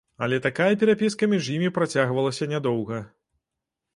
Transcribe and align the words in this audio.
Але 0.27 0.37
такая 0.45 0.69
перапіска 0.83 1.27
між 1.33 1.51
імі 1.57 1.69
працягвалася 1.77 2.47
нядоўга. 2.53 3.01